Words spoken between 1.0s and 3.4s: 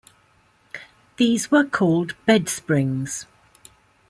These were called bedsprings.